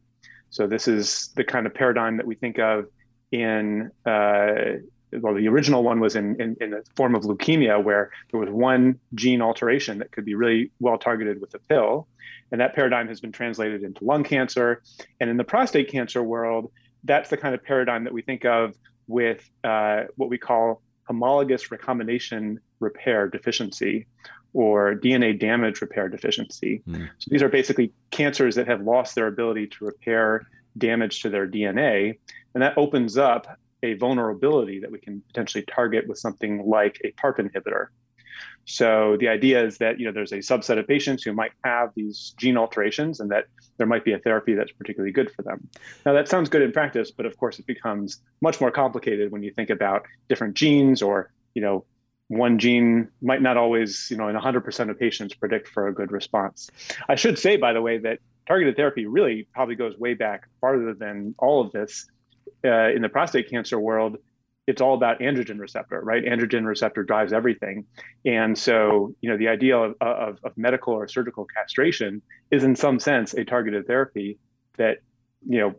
So 0.52 0.68
this 0.68 0.88
is 0.88 1.32
the 1.36 1.44
kind 1.44 1.66
of 1.66 1.74
paradigm 1.74 2.18
that 2.18 2.28
we 2.28 2.36
think 2.36 2.60
of 2.60 2.86
in 3.32 3.90
uh, 4.06 4.78
well, 5.20 5.34
the 5.34 5.48
original 5.48 5.84
one 5.84 6.00
was 6.00 6.16
in, 6.16 6.40
in, 6.40 6.56
in 6.62 6.70
the 6.70 6.84
form 6.96 7.16
of 7.16 7.24
leukemia, 7.24 7.84
where 7.84 8.12
there 8.30 8.40
was 8.40 8.50
one 8.50 9.00
gene 9.16 9.42
alteration 9.42 9.98
that 9.98 10.12
could 10.12 10.24
be 10.24 10.36
really 10.36 10.72
well 10.80 10.98
targeted 10.98 11.42
with 11.42 11.54
a 11.54 11.60
pill. 11.60 12.08
And 12.52 12.62
that 12.62 12.76
paradigm 12.76 13.08
has 13.08 13.20
been 13.20 13.32
translated 13.32 13.84
into 13.84 14.06
lung 14.06 14.24
cancer. 14.24 14.82
And 15.20 15.30
in 15.30 15.38
the 15.38 15.44
prostate 15.44 15.90
cancer 15.92 16.24
world, 16.24 16.72
that's 17.04 17.30
the 17.30 17.38
kind 17.38 17.56
of 17.56 17.64
paradigm 17.64 18.04
that 18.06 18.14
we 18.14 18.22
think 18.22 18.46
of 18.46 18.76
with 19.08 19.50
uh, 19.64 20.04
what 20.16 20.30
we 20.30 20.38
call 20.38 20.82
homologous 21.06 21.72
recombination 21.72 22.60
repair 22.80 23.28
deficiency, 23.28 24.08
or 24.54 24.96
DNA 24.96 25.40
damage 25.40 25.82
repair 25.82 26.10
deficiency. 26.10 26.82
Mm. 26.88 27.10
So 27.18 27.30
these 27.30 27.42
are 27.42 27.50
basically 27.50 27.94
cancers 28.12 28.56
that 28.56 28.68
have 28.68 28.82
lost 28.82 29.16
their 29.16 29.28
ability 29.28 29.68
to 29.68 29.86
repair 29.86 30.48
damage 30.78 31.22
to 31.22 31.30
their 31.30 31.48
DNA. 31.48 32.18
And 32.54 32.62
that 32.62 32.78
opens 32.78 33.18
up 33.18 33.58
a 33.84 33.94
vulnerability 33.96 34.80
that 34.80 34.92
we 34.92 35.00
can 35.00 35.22
potentially 35.28 35.64
target 35.64 36.08
with 36.08 36.18
something 36.18 36.66
like 36.66 37.02
a 37.04 37.12
PARP 37.14 37.40
inhibitor. 37.40 37.88
So 38.66 39.18
the 39.20 39.28
idea 39.28 39.64
is 39.64 39.80
that 39.80 40.00
you 40.00 40.06
know 40.06 40.12
there's 40.12 40.32
a 40.32 40.38
subset 40.38 40.78
of 40.78 40.88
patients 40.88 41.24
who 41.24 41.34
might 41.34 41.52
have 41.64 41.90
these 41.96 42.34
gene 42.38 42.58
alterations 42.58 43.20
and 43.20 43.32
that 43.32 43.46
there 43.78 43.88
might 43.88 44.06
be 44.06 44.14
a 44.14 44.20
therapy 44.20 44.54
that's 44.54 44.72
particularly 44.72 45.12
good 45.12 45.32
for 45.32 45.42
them. 45.42 45.68
Now 46.06 46.14
that 46.14 46.28
sounds 46.28 46.48
good 46.48 46.62
in 46.62 46.72
practice, 46.72 47.12
but 47.12 47.26
of 47.26 47.36
course 47.38 47.60
it 47.60 47.66
becomes 47.66 48.22
much 48.42 48.62
more 48.62 48.72
complicated 48.72 49.32
when 49.32 49.42
you 49.42 49.52
think 49.52 49.70
about 49.70 50.06
different 50.30 50.54
genes 50.54 51.02
or 51.02 51.32
you 51.56 51.62
know 51.62 51.86
one 52.32 52.58
gene 52.60 53.10
might 53.22 53.42
not 53.42 53.58
always, 53.58 54.08
you 54.10 54.16
know, 54.16 54.30
in 54.30 54.36
100% 54.38 54.90
of 54.90 54.98
patients 54.98 55.34
predict 55.34 55.68
for 55.68 55.90
a 55.90 55.94
good 55.94 56.14
response. 56.14 56.72
I 57.10 57.16
should 57.16 57.38
say, 57.38 57.58
by 57.58 57.74
the 57.74 57.82
way, 57.82 57.98
that 57.98 58.20
targeted 58.48 58.78
therapy 58.78 59.06
really 59.06 59.50
probably 59.54 59.76
goes 59.76 59.98
way 59.98 60.14
back 60.14 60.48
farther 60.62 60.94
than 60.94 61.36
all 61.40 61.60
of 61.60 61.74
this. 61.74 62.10
Uh, 62.64 62.90
in 62.92 63.02
the 63.02 63.10
prostate 63.10 63.50
cancer 63.50 63.78
world, 63.78 64.16
it's 64.66 64.82
all 64.82 64.94
about 64.94 65.20
androgen 65.20 65.60
receptor, 65.60 66.00
right? 66.00 66.24
Androgen 66.24 66.66
receptor 66.66 67.04
drives 67.04 67.34
everything. 67.34 67.86
And 68.24 68.58
so, 68.58 69.14
you 69.20 69.30
know, 69.30 69.36
the 69.36 69.50
idea 69.50 69.78
of, 69.78 69.96
of, 70.00 70.40
of 70.46 70.58
medical 70.58 70.94
or 70.94 71.10
surgical 71.10 71.46
castration 71.46 72.22
is 72.50 72.64
in 72.64 72.78
some 72.78 72.98
sense 72.98 73.34
a 73.34 73.44
targeted 73.44 73.88
therapy 73.88 74.38
that, 74.78 75.00
you 75.46 75.60
know, 75.60 75.76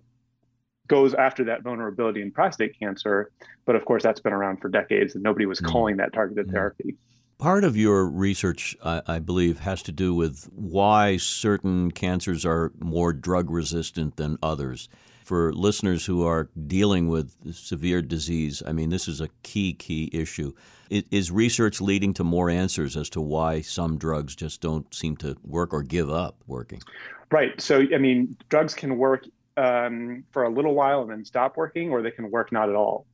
goes 0.88 1.14
after 1.14 1.44
that 1.44 1.62
vulnerability 1.62 2.22
in 2.22 2.30
prostate 2.30 2.78
cancer. 2.78 3.30
But 3.64 3.76
of 3.76 3.84
course, 3.84 4.02
that's 4.02 4.20
been 4.20 4.32
around 4.32 4.58
for 4.58 4.68
decades 4.68 5.14
and 5.14 5.22
nobody 5.22 5.46
was 5.46 5.60
mm. 5.60 5.66
calling 5.66 5.96
that 5.98 6.12
targeted 6.12 6.48
mm. 6.48 6.52
therapy. 6.52 6.96
Part 7.38 7.64
of 7.64 7.76
your 7.76 8.06
research, 8.06 8.76
I, 8.84 9.02
I, 9.06 9.18
believe, 9.18 9.60
has 9.60 9.82
to 9.84 9.92
do 9.92 10.14
with 10.14 10.48
why 10.54 11.16
certain 11.16 11.90
cancers 11.90 12.46
are 12.46 12.72
more 12.78 13.12
drug 13.12 13.50
resistant 13.50 14.16
than 14.16 14.38
others. 14.42 14.88
For 15.24 15.52
listeners 15.52 16.06
who 16.06 16.24
are 16.24 16.50
dealing 16.66 17.08
with 17.08 17.34
severe 17.54 18.02
disease, 18.02 18.62
I 18.64 18.72
mean, 18.72 18.90
this 18.90 19.08
is 19.08 19.20
a 19.20 19.28
key, 19.42 19.72
key 19.72 20.10
issue. 20.12 20.52
Is 20.90 21.30
research 21.30 21.80
leading 21.80 22.12
to 22.14 22.24
more 22.24 22.50
answers 22.50 22.96
as 22.96 23.08
to 23.10 23.20
why 23.20 23.60
some 23.60 23.98
drugs 23.98 24.36
just 24.36 24.60
don't 24.60 24.92
seem 24.94 25.16
to 25.18 25.36
work 25.42 25.72
or 25.72 25.82
give 25.82 26.10
up 26.10 26.36
working? 26.46 26.82
Right. 27.30 27.58
So, 27.60 27.82
I 27.94 27.98
mean, 27.98 28.36
drugs 28.50 28.74
can 28.74 28.98
work 28.98 29.24
um, 29.56 30.24
for 30.30 30.44
a 30.44 30.48
little 30.48 30.74
while 30.74 31.02
and 31.02 31.10
then 31.10 31.24
stop 31.24 31.56
working, 31.56 31.90
or 31.90 32.02
they 32.02 32.10
can 32.10 32.30
work 32.30 32.52
not 32.52 32.68
at 32.68 32.74
all. 32.74 33.06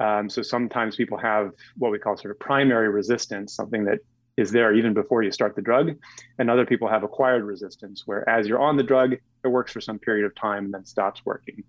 Um, 0.00 0.28
so 0.28 0.42
sometimes 0.42 0.96
people 0.96 1.18
have 1.18 1.52
what 1.76 1.92
we 1.92 1.98
call 1.98 2.16
sort 2.16 2.32
of 2.32 2.40
primary 2.40 2.88
resistance, 2.88 3.54
something 3.54 3.84
that 3.84 4.00
is 4.36 4.50
there 4.50 4.74
even 4.74 4.94
before 4.94 5.22
you 5.22 5.30
start 5.30 5.54
the 5.54 5.62
drug. 5.62 5.94
And 6.38 6.50
other 6.50 6.64
people 6.64 6.88
have 6.88 7.02
acquired 7.02 7.44
resistance, 7.44 8.02
where 8.06 8.28
as 8.28 8.48
you're 8.48 8.60
on 8.60 8.76
the 8.76 8.82
drug, 8.82 9.12
it 9.12 9.48
works 9.48 9.72
for 9.72 9.80
some 9.80 9.98
period 9.98 10.24
of 10.24 10.34
time 10.34 10.64
and 10.66 10.74
then 10.74 10.84
stops 10.84 11.24
working. 11.24 11.62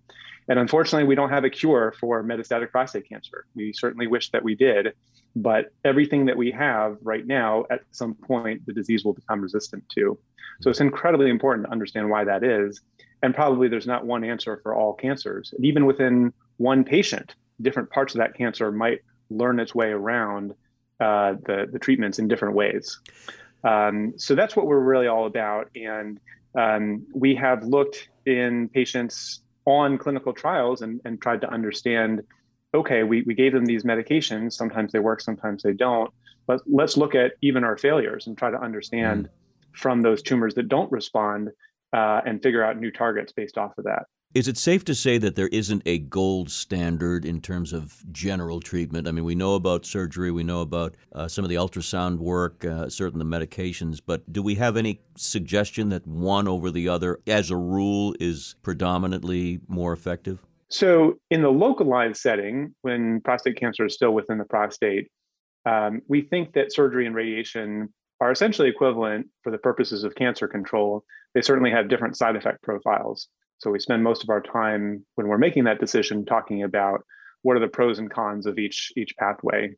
And 0.48 0.60
unfortunately, 0.60 1.08
we 1.08 1.16
don't 1.16 1.30
have 1.30 1.44
a 1.44 1.50
cure 1.50 1.94
for 2.00 2.24
metastatic 2.24 2.72
prostate 2.72 3.08
cancer. 3.08 3.46
We 3.56 3.74
certainly 3.74 4.08
wish 4.08 4.30
that 4.32 4.44
we 4.44 4.56
did, 4.56 4.94
but 5.36 5.72
everything 5.86 6.26
that 6.26 6.38
we 6.38 6.52
have 6.52 6.98
right 7.02 7.26
now, 7.26 7.66
at 7.70 7.82
some 7.92 8.14
point, 8.14 8.66
the 8.66 8.74
disease 8.74 9.06
will 9.06 9.14
become 9.14 9.42
resistant 9.42 9.84
to. 9.96 10.18
So 10.62 10.70
it's 10.70 10.82
incredibly 10.82 11.30
important 11.30 11.68
to 11.68 11.72
understand 11.72 12.10
why 12.10 12.26
that 12.26 12.44
is 12.44 12.82
and 13.24 13.34
probably 13.34 13.70
there's 13.70 13.88
not 13.88 14.06
one 14.06 14.24
answer 14.24 14.60
for 14.62 14.76
all 14.76 14.94
cancers. 14.94 15.54
And 15.56 15.66
even 15.66 15.86
within 15.86 16.34
one 16.58 16.84
patient, 16.84 17.34
different 17.62 17.90
parts 17.90 18.14
of 18.14 18.20
that 18.20 18.36
cancer 18.36 18.72
might 18.72 19.00
learn 19.30 19.60
its 19.60 19.74
way 19.74 19.92
around 19.92 20.54
uh, 21.00 21.36
the, 21.46 21.68
the 21.72 21.80
treatments 21.80 22.20
in 22.20 22.28
different 22.28 22.54
ways. 22.54 23.00
Um, 23.64 24.14
so 24.18 24.36
that's 24.36 24.56
what 24.56 24.68
we're 24.68 24.82
really 24.82 25.08
all 25.08 25.26
about. 25.26 25.70
And 25.74 26.20
um, 26.56 27.08
we 27.16 27.34
have 27.36 27.64
looked 27.64 28.10
in 28.26 28.68
patients 28.70 29.40
on 29.66 29.98
clinical 29.98 30.34
trials 30.34 30.82
and, 30.82 31.00
and 31.06 31.20
tried 31.22 31.42
to 31.42 31.50
understand 31.50 32.22
okay, 32.76 33.04
we, 33.04 33.22
we 33.22 33.36
gave 33.36 33.54
them 33.54 33.66
these 33.66 33.84
medications. 33.84 34.54
Sometimes 34.54 34.92
they 34.92 34.98
work, 34.98 35.22
sometimes 35.22 35.62
they 35.62 35.74
don't. 35.74 36.12
But 36.48 36.62
let's 36.66 36.98
look 36.98 37.14
at 37.14 37.34
even 37.44 37.64
our 37.64 37.78
failures 37.78 38.26
and 38.26 38.36
try 38.36 38.50
to 38.50 38.60
understand 38.60 39.26
mm. 39.26 39.30
from 39.78 40.02
those 40.02 40.24
tumors 40.24 40.56
that 40.56 40.70
don't 40.70 40.92
respond 40.92 41.52
uh, 41.94 42.22
and 42.26 42.42
figure 42.42 42.64
out 42.64 42.80
new 42.80 42.92
targets 42.92 43.32
based 43.32 43.58
off 43.58 43.72
of 43.78 43.86
that. 43.86 44.04
Is 44.34 44.48
it 44.48 44.58
safe 44.58 44.84
to 44.86 44.96
say 44.96 45.20
that 45.20 45.36
there 45.36 45.50
isn't 45.50 45.84
a 45.86 46.00
gold 46.00 46.50
standard 46.50 47.24
in 47.24 47.40
terms 47.40 47.72
of 47.72 48.04
general 48.12 48.60
treatment? 48.60 49.08
I 49.08 49.12
mean, 49.12 49.26
we 49.26 49.36
know 49.36 49.54
about 49.54 49.86
surgery, 49.86 50.32
we 50.32 50.44
know 50.44 50.62
about 50.62 50.96
uh, 51.14 51.28
some 51.28 51.46
of 51.46 51.50
the 51.50 51.56
ultrasound 51.56 52.18
work, 52.18 52.66
uh, 52.66 52.90
certain 52.90 53.20
the 53.20 53.26
medications, 53.26 54.02
but 54.04 54.34
do 54.34 54.42
we 54.42 54.56
have 54.56 54.76
any 54.76 55.02
suggestion 55.16 55.90
that 55.90 56.08
one 56.08 56.48
over 56.48 56.72
the 56.72 56.90
other, 56.90 57.20
as 57.28 57.52
a 57.52 57.56
rule, 57.56 58.16
is 58.20 58.56
predominantly 58.64 59.60
more 59.68 59.94
effective? 59.94 60.40
So, 60.70 61.20
in 61.30 61.44
the 61.44 61.52
localized 61.52 62.18
setting, 62.18 62.74
when 62.82 63.22
prostate 63.22 63.60
cancer 63.60 63.86
is 63.86 63.94
still 63.94 64.16
within 64.16 64.40
the 64.40 64.46
prostate, 64.46 65.10
um, 65.68 66.02
we 66.08 66.22
think 66.22 66.54
that 66.54 66.74
surgery 66.74 67.06
and 67.06 67.14
radiation 67.14 67.94
are 68.24 68.32
essentially 68.32 68.70
equivalent 68.70 69.28
for 69.44 69.52
the 69.52 69.58
purposes 69.58 70.06
of 70.06 70.16
cancer 70.16 70.48
control. 70.48 71.04
They 71.36 71.42
certainly 71.42 71.72
have 71.72 71.90
different 71.90 72.16
side 72.16 72.38
effect 72.38 72.62
profiles. 72.64 73.28
So 73.58 73.70
we 73.70 73.82
spend 73.82 74.02
most 74.02 74.24
of 74.24 74.30
our 74.30 74.40
time 74.40 75.06
when 75.16 75.28
we're 75.28 75.38
making 75.38 75.66
that 75.66 75.82
decision 75.82 76.24
talking 76.24 76.64
about 76.64 77.04
what 77.42 77.58
are 77.58 77.60
the 77.60 77.68
pros 77.68 78.00
and 78.00 78.10
cons 78.10 78.46
of 78.46 78.58
each 78.58 78.94
each 78.96 79.14
pathway. 79.18 79.76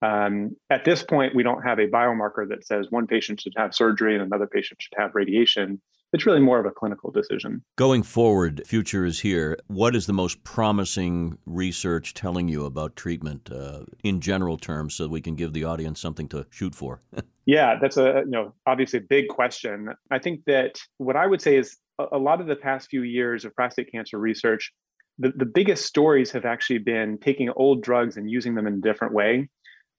Um, 0.00 0.56
at 0.70 0.86
this 0.86 1.02
point, 1.02 1.34
we 1.34 1.42
don't 1.42 1.62
have 1.62 1.78
a 1.78 1.86
biomarker 1.86 2.48
that 2.48 2.66
says 2.66 2.86
one 2.88 3.06
patient 3.06 3.42
should 3.42 3.52
have 3.58 3.74
surgery 3.74 4.14
and 4.14 4.22
another 4.22 4.46
patient 4.46 4.80
should 4.80 4.94
have 4.96 5.14
radiation. 5.14 5.80
It's 6.14 6.24
really 6.24 6.40
more 6.40 6.58
of 6.58 6.66
a 6.66 6.70
clinical 6.70 7.10
decision. 7.10 7.62
Going 7.76 8.02
forward, 8.02 8.62
future 8.66 9.04
is 9.04 9.20
here. 9.20 9.58
What 9.66 9.94
is 9.94 10.06
the 10.06 10.12
most 10.14 10.44
promising 10.44 11.38
research 11.44 12.14
telling 12.14 12.48
you 12.48 12.64
about 12.64 12.96
treatment 12.96 13.50
uh, 13.52 13.84
in 14.02 14.22
general 14.22 14.56
terms, 14.56 14.94
so 14.94 15.08
we 15.08 15.20
can 15.20 15.36
give 15.36 15.52
the 15.52 15.64
audience 15.64 16.00
something 16.00 16.28
to 16.28 16.46
shoot 16.50 16.74
for? 16.74 17.02
yeah, 17.46 17.78
that's 17.80 17.96
a 17.96 18.22
you 18.24 18.30
know 18.30 18.54
obviously 18.66 18.98
a 18.98 19.02
big 19.02 19.28
question. 19.28 19.88
I 20.10 20.18
think 20.18 20.44
that 20.46 20.78
what 20.98 21.16
I 21.16 21.26
would 21.26 21.40
say 21.40 21.56
is 21.56 21.76
a 21.98 22.18
lot 22.18 22.40
of 22.40 22.46
the 22.46 22.56
past 22.56 22.88
few 22.88 23.02
years 23.02 23.44
of 23.44 23.54
prostate 23.54 23.90
cancer 23.92 24.18
research, 24.18 24.72
the, 25.18 25.32
the 25.36 25.44
biggest 25.44 25.84
stories 25.84 26.30
have 26.32 26.44
actually 26.44 26.78
been 26.78 27.18
taking 27.18 27.50
old 27.50 27.82
drugs 27.82 28.16
and 28.16 28.30
using 28.30 28.54
them 28.54 28.66
in 28.66 28.74
a 28.74 28.80
different 28.80 29.12
way. 29.12 29.48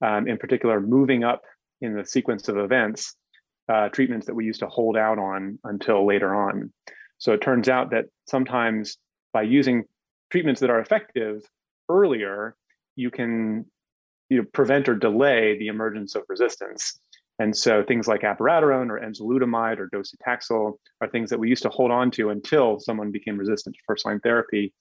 Um, 0.02 0.26
in 0.26 0.38
particular, 0.38 0.80
moving 0.80 1.24
up 1.24 1.42
in 1.80 1.94
the 1.94 2.04
sequence 2.04 2.48
of 2.48 2.58
events, 2.58 3.14
uh, 3.68 3.88
treatments 3.88 4.26
that 4.26 4.34
we 4.34 4.44
used 4.44 4.60
to 4.60 4.66
hold 4.66 4.96
out 4.96 5.18
on 5.18 5.58
until 5.64 6.06
later 6.06 6.34
on. 6.34 6.72
So 7.18 7.32
it 7.32 7.40
turns 7.40 7.68
out 7.68 7.90
that 7.90 8.06
sometimes 8.28 8.98
by 9.32 9.42
using 9.42 9.84
treatments 10.30 10.60
that 10.60 10.70
are 10.70 10.80
effective 10.80 11.42
earlier, 11.88 12.56
you 12.96 13.10
can 13.10 13.66
you 14.28 14.38
know, 14.38 14.44
prevent 14.52 14.88
or 14.88 14.96
delay 14.96 15.56
the 15.58 15.68
emergence 15.68 16.14
of 16.14 16.24
resistance. 16.28 16.98
And 17.38 17.56
so 17.56 17.82
things 17.82 18.06
like 18.06 18.20
abiraterone 18.20 18.90
or 18.90 19.00
enzalutamide 19.00 19.78
or 19.78 19.90
docetaxel 19.90 20.74
are 21.00 21.08
things 21.08 21.30
that 21.30 21.38
we 21.38 21.48
used 21.48 21.64
to 21.64 21.68
hold 21.68 21.90
on 21.90 22.10
to 22.12 22.30
until 22.30 22.78
someone 22.78 23.10
became 23.10 23.36
resistant 23.36 23.74
to 23.74 23.80
first 23.86 24.06
line 24.06 24.20
therapy. 24.20 24.72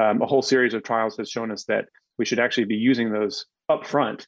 Um, 0.00 0.20
a 0.20 0.26
whole 0.26 0.42
series 0.42 0.74
of 0.74 0.82
trials 0.82 1.16
has 1.18 1.30
shown 1.30 1.52
us 1.52 1.64
that 1.64 1.86
we 2.18 2.24
should 2.24 2.40
actually 2.40 2.64
be 2.64 2.76
using 2.76 3.12
those 3.12 3.46
upfront 3.70 4.26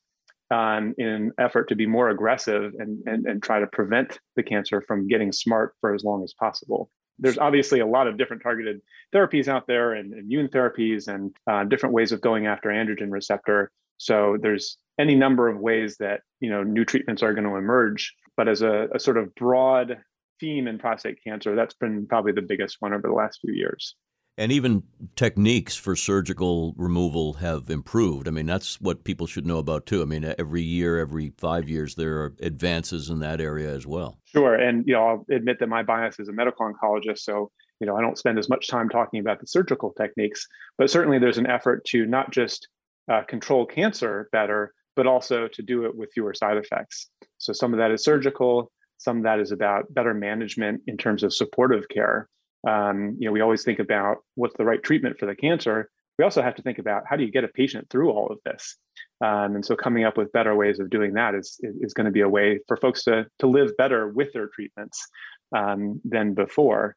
um, 0.50 0.95
in 0.99 1.07
an 1.07 1.33
effort 1.38 1.69
to 1.69 1.76
be 1.76 1.87
more 1.87 2.11
aggressive 2.11 2.73
and, 2.78 3.02
and, 3.07 3.26
and 3.26 3.43
try 3.43 3.61
to 3.61 3.66
prevent 3.66 4.19
the 4.37 4.43
cancer 4.43 4.83
from 4.87 5.09
getting 5.09 5.33
smart 5.33 5.75
for 5.81 5.95
as 5.95 6.04
long 6.04 6.23
as 6.23 6.33
possible. 6.35 6.90
There's 7.19 7.38
obviously 7.38 7.81
a 7.81 7.87
lot 7.87 8.07
of 8.07 8.19
different 8.19 8.43
targeted 8.43 8.81
therapies 9.14 9.49
out 9.49 9.66
there 9.66 9.95
and 9.95 10.12
immune 10.12 10.49
therapies 10.49 11.09
and 11.09 11.35
uh, 11.49 11.64
different 11.64 11.95
ways 11.95 12.12
of 12.12 12.21
going 12.21 12.47
after 12.47 12.71
androgen 12.71 13.11
receptor. 13.11 13.71
So 13.98 14.36
there's 14.40 14.78
any 14.98 15.14
number 15.14 15.48
of 15.48 15.58
ways 15.58 15.96
that 15.98 16.20
you 16.40 16.50
know 16.50 16.62
new 16.62 16.84
treatments 16.84 17.22
are 17.22 17.34
going 17.34 17.48
to 17.48 17.56
emerge. 17.56 18.14
But 18.36 18.48
as 18.48 18.62
a, 18.62 18.88
a 18.94 18.98
sort 18.98 19.16
of 19.16 19.34
broad 19.34 19.98
theme 20.40 20.66
in 20.66 20.78
prostate 20.78 21.18
cancer, 21.22 21.54
that's 21.54 21.74
been 21.74 22.06
probably 22.06 22.32
the 22.32 22.42
biggest 22.42 22.76
one 22.80 22.92
over 22.92 23.06
the 23.06 23.14
last 23.14 23.40
few 23.40 23.54
years. 23.54 23.94
And 24.36 24.50
even 24.50 24.82
techniques 25.14 25.76
for 25.76 25.94
surgical 25.94 26.74
removal 26.76 27.34
have 27.34 27.70
improved. 27.70 28.26
I 28.26 28.32
mean, 28.32 28.46
that's 28.46 28.80
what 28.80 29.04
people 29.04 29.28
should 29.28 29.46
know 29.46 29.58
about 29.58 29.86
too. 29.86 30.02
I 30.02 30.06
mean, 30.06 30.34
every 30.38 30.62
year, 30.62 30.98
every 30.98 31.32
five 31.38 31.68
years, 31.68 31.94
there 31.94 32.16
are 32.18 32.34
advances 32.40 33.10
in 33.10 33.20
that 33.20 33.40
area 33.40 33.72
as 33.72 33.86
well. 33.86 34.18
Sure. 34.24 34.56
And, 34.56 34.84
you 34.88 34.94
know, 34.94 35.06
I'll 35.06 35.26
admit 35.30 35.60
that 35.60 35.68
my 35.68 35.84
bias 35.84 36.18
is 36.18 36.28
a 36.28 36.32
medical 36.32 36.68
oncologist. 36.68 37.20
So, 37.20 37.52
you 37.78 37.86
know, 37.86 37.96
I 37.96 38.00
don't 38.00 38.18
spend 38.18 38.40
as 38.40 38.48
much 38.48 38.66
time 38.66 38.88
talking 38.88 39.20
about 39.20 39.40
the 39.40 39.46
surgical 39.46 39.92
techniques, 39.92 40.48
but 40.78 40.90
certainly 40.90 41.20
there's 41.20 41.38
an 41.38 41.46
effort 41.46 41.84
to 41.86 42.04
not 42.04 42.32
just 42.32 42.66
uh, 43.11 43.23
control 43.23 43.66
cancer 43.66 44.28
better, 44.32 44.73
but 44.96 45.06
also 45.06 45.49
to 45.49 45.62
do 45.62 45.84
it 45.84 45.96
with 45.96 46.12
fewer 46.12 46.34
side 46.34 46.56
effects. 46.56 47.08
So 47.38 47.52
some 47.52 47.73
of 47.73 47.78
that 47.78 47.90
is 47.90 48.04
surgical, 48.04 48.70
some 48.99 49.18
of 49.18 49.23
that 49.25 49.40
is 49.40 49.52
about 49.52 49.92
better 49.92 50.14
management 50.14 50.82
in 50.87 50.96
terms 50.96 51.23
of 51.23 51.34
supportive 51.34 51.88
care. 51.88 52.28
Um, 52.66 53.16
you 53.18 53.26
know, 53.26 53.32
we 53.32 53.40
always 53.40 53.64
think 53.64 53.78
about 53.78 54.18
what's 54.37 54.56
the 54.56 54.64
right 54.64 54.82
treatment 54.82 55.18
for 55.18 55.26
the 55.26 55.34
cancer. 55.34 55.90
We 56.18 56.25
also 56.25 56.42
have 56.42 56.54
to 56.54 56.62
think 56.62 56.78
about 56.78 57.02
how 57.06 57.16
do 57.16 57.25
you 57.25 57.30
get 57.30 57.44
a 57.44 57.49
patient 57.49 57.88
through 57.90 58.11
all 58.11 58.28
of 58.28 58.38
this. 58.44 58.76
Um, 59.20 59.56
and 59.56 59.64
so 59.64 59.75
coming 59.75 60.04
up 60.04 60.16
with 60.16 60.32
better 60.32 60.54
ways 60.54 60.78
of 60.78 60.88
doing 60.88 61.14
that 61.14 61.34
is, 61.34 61.58
is 61.80 61.92
going 61.92 62.06
to 62.06 62.12
be 62.12 62.20
a 62.20 62.28
way 62.28 62.61
for 62.68 62.76
folks 62.76 63.04
to, 63.04 63.26
to 63.40 63.46
live 63.46 63.76
better 63.76 64.08
with 64.08 64.32
their 64.32 64.49
treatments 64.49 65.06
um, 65.54 66.00
than 66.04 66.34
before. 66.34 66.96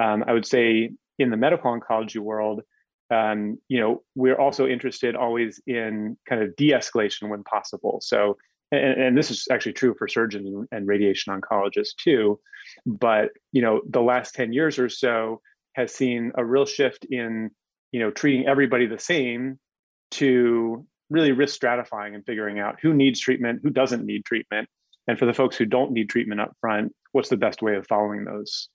Um, 0.00 0.22
I 0.26 0.32
would 0.32 0.46
say 0.46 0.90
in 1.18 1.30
the 1.30 1.36
medical 1.36 1.76
oncology 1.76 2.18
world, 2.18 2.62
um, 3.10 3.58
you 3.68 3.80
know, 3.80 4.02
we're 4.14 4.38
also 4.38 4.66
interested 4.66 5.16
always 5.16 5.60
in 5.66 6.16
kind 6.28 6.42
of 6.42 6.54
de-escalation 6.56 7.28
when 7.28 7.42
possible. 7.42 8.00
So, 8.02 8.36
and, 8.70 9.00
and, 9.00 9.18
this 9.18 9.30
is 9.30 9.48
actually 9.50 9.72
true 9.72 9.94
for 9.98 10.06
surgeons 10.06 10.66
and 10.72 10.86
radiation 10.86 11.32
oncologists 11.32 11.96
too. 11.96 12.38
But 12.84 13.30
you 13.52 13.62
know, 13.62 13.80
the 13.88 14.02
last 14.02 14.34
ten 14.34 14.52
years 14.52 14.78
or 14.78 14.90
so 14.90 15.40
has 15.72 15.94
seen 15.94 16.32
a 16.36 16.44
real 16.44 16.66
shift 16.66 17.06
in 17.10 17.50
you 17.92 18.00
know 18.00 18.10
treating 18.10 18.46
everybody 18.46 18.86
the 18.86 18.98
same 18.98 19.58
to 20.10 20.86
really 21.08 21.32
risk 21.32 21.58
stratifying 21.58 22.14
and 22.14 22.26
figuring 22.26 22.58
out 22.58 22.78
who 22.82 22.92
needs 22.92 23.20
treatment, 23.20 23.60
who 23.62 23.70
doesn't 23.70 24.04
need 24.04 24.26
treatment, 24.26 24.68
and 25.06 25.18
for 25.18 25.24
the 25.24 25.32
folks 25.32 25.56
who 25.56 25.64
don't 25.64 25.92
need 25.92 26.10
treatment 26.10 26.42
up 26.42 26.54
front, 26.60 26.94
what's 27.12 27.30
the 27.30 27.38
best 27.38 27.62
way 27.62 27.74
of 27.74 27.86
following 27.86 28.26
those 28.26 28.68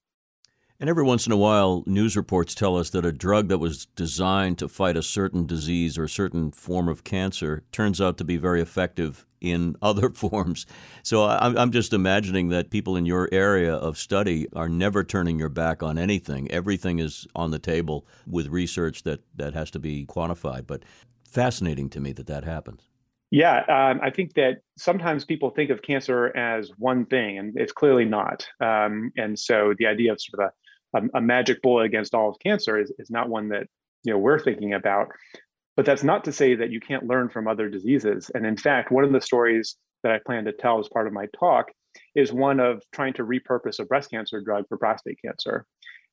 and 0.83 0.89
every 0.89 1.05
once 1.05 1.25
in 1.25 1.31
a 1.31 1.37
while, 1.37 1.81
news 1.85 2.17
reports 2.17 2.53
tell 2.53 2.75
us 2.75 2.89
that 2.89 3.05
a 3.05 3.13
drug 3.13 3.47
that 3.47 3.59
was 3.59 3.85
designed 3.95 4.57
to 4.57 4.67
fight 4.67 4.97
a 4.97 5.01
certain 5.01 5.45
disease 5.45 5.97
or 5.97 6.03
a 6.03 6.09
certain 6.09 6.51
form 6.51 6.89
of 6.89 7.05
cancer 7.05 7.63
turns 7.71 8.01
out 8.01 8.17
to 8.17 8.25
be 8.25 8.35
very 8.35 8.59
effective 8.59 9.25
in 9.39 9.77
other 9.81 10.09
forms. 10.09 10.65
So 11.01 11.23
I'm 11.23 11.71
just 11.71 11.93
imagining 11.93 12.49
that 12.49 12.69
people 12.69 12.97
in 12.97 13.05
your 13.05 13.29
area 13.31 13.73
of 13.73 13.97
study 13.97 14.45
are 14.57 14.67
never 14.67 15.05
turning 15.05 15.39
your 15.39 15.47
back 15.47 15.81
on 15.81 15.97
anything. 15.97 16.51
Everything 16.51 16.99
is 16.99 17.25
on 17.33 17.51
the 17.51 17.59
table 17.59 18.05
with 18.27 18.47
research 18.47 19.03
that, 19.03 19.21
that 19.37 19.53
has 19.53 19.71
to 19.71 19.79
be 19.79 20.05
quantified. 20.05 20.67
But 20.67 20.83
fascinating 21.23 21.89
to 21.91 22.01
me 22.01 22.11
that 22.11 22.27
that 22.27 22.43
happens. 22.43 22.89
Yeah, 23.31 23.59
um, 23.69 24.01
I 24.03 24.09
think 24.09 24.33
that 24.33 24.61
sometimes 24.77 25.23
people 25.23 25.49
think 25.49 25.71
of 25.71 25.81
cancer 25.81 26.35
as 26.37 26.71
one 26.77 27.05
thing, 27.05 27.39
and 27.39 27.53
it's 27.55 27.71
clearly 27.71 28.05
not. 28.05 28.45
Um, 28.59 29.11
and 29.17 29.39
so 29.39 29.73
the 29.79 29.87
idea 29.87 30.11
of 30.11 30.21
sort 30.21 30.43
of 30.43 30.49
a 30.49 30.53
a, 30.93 31.01
a 31.15 31.21
magic 31.21 31.61
bullet 31.61 31.83
against 31.83 32.13
all 32.13 32.29
of 32.29 32.39
cancer 32.39 32.79
is, 32.79 32.91
is 32.99 33.09
not 33.09 33.29
one 33.29 33.49
that 33.49 33.67
you 34.03 34.13
know 34.13 34.19
we're 34.19 34.39
thinking 34.39 34.73
about. 34.73 35.09
But 35.75 35.85
that's 35.85 36.03
not 36.03 36.25
to 36.25 36.31
say 36.31 36.55
that 36.55 36.69
you 36.69 36.79
can't 36.79 37.07
learn 37.07 37.29
from 37.29 37.47
other 37.47 37.67
diseases. 37.67 38.29
And 38.33 38.45
in 38.45 38.57
fact, 38.57 38.91
one 38.91 39.03
of 39.03 39.11
the 39.11 39.21
stories 39.21 39.75
that 40.03 40.11
I 40.11 40.19
plan 40.23 40.45
to 40.45 40.51
tell 40.51 40.79
as 40.79 40.87
part 40.87 41.07
of 41.07 41.13
my 41.13 41.27
talk 41.37 41.71
is 42.15 42.31
one 42.31 42.59
of 42.59 42.83
trying 42.91 43.13
to 43.13 43.23
repurpose 43.23 43.79
a 43.79 43.85
breast 43.85 44.11
cancer 44.11 44.41
drug 44.41 44.67
for 44.67 44.77
prostate 44.77 45.19
cancer. 45.23 45.65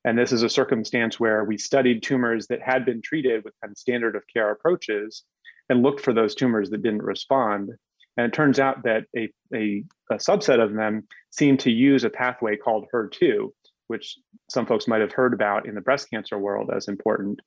And 0.05 0.17
this 0.17 0.33
is 0.33 0.43
a 0.43 0.49
circumstance 0.49 1.21
where 1.21 1.45
we 1.45 1.59
studied 1.59 2.03
tumors 2.03 2.47
that 2.47 2.63
had 2.63 2.87
been 2.87 3.03
treated 3.03 3.45
with 3.45 3.55
kind 3.61 3.71
of 3.71 3.79
standard 3.79 4.17
of 4.17 4.23
care 4.33 4.51
approaches 4.51 5.25
and 5.69 5.83
looked 5.83 6.01
for 6.01 6.15
those 6.15 6.35
tumors 6.35 6.71
that 6.71 6.83
didn't 6.83 7.03
respond. 7.03 7.71
And 8.17 8.27
it 8.27 8.33
turns 8.33 8.59
out 8.59 8.85
that 8.85 9.05
a, 9.17 9.31
a, 9.55 9.85
a 10.11 10.17
subset 10.17 10.63
of 10.63 10.73
them 10.73 11.07
seemed 11.31 11.61
to 11.61 11.71
use 11.71 12.05
a 12.05 12.11
pathway 12.11 12.57
called 12.57 12.87
HER2, 12.95 13.51
which 13.91 14.17
some 14.49 14.67
folks 14.67 14.87
might 14.87 15.01
have 15.01 15.13
heard 15.13 15.35
about 15.35 15.67
in 15.67 15.75
the 15.75 15.81
breast 15.81 16.09
cancer 16.11 16.39
world 16.39 16.71
as 16.75 16.87
important. 16.87 17.41